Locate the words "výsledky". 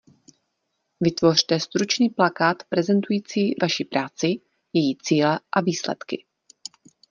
5.61-6.25